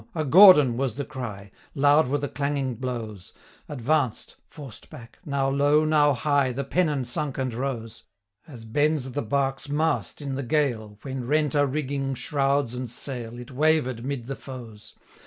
a 0.15 0.25
Gordon! 0.25 0.77
was 0.77 0.95
the 0.95 1.05
cry: 1.05 1.51
Loud 1.75 2.07
were 2.07 2.17
the 2.17 2.27
clanging 2.27 2.73
blows; 2.73 3.33
Advanced, 3.69 4.35
forced 4.49 4.89
back, 4.89 5.19
now 5.25 5.47
low, 5.47 5.85
now 5.85 6.11
high, 6.13 6.51
The 6.51 6.63
pennon 6.63 7.05
sunk 7.05 7.37
and 7.37 7.53
rose; 7.53 8.05
815 8.45 8.53
As 8.55 8.65
bends 8.65 9.11
the 9.11 9.21
bark's 9.21 9.69
mast 9.69 10.19
in 10.19 10.33
the 10.33 10.41
gale, 10.41 10.97
When 11.03 11.27
rent 11.27 11.55
are 11.55 11.67
rigging, 11.67 12.15
shrouds, 12.15 12.73
and 12.73 12.89
sail, 12.89 13.37
It 13.37 13.51
waver'd 13.51 14.03
'mid 14.03 14.25
the 14.25 14.35
foes. 14.35 14.95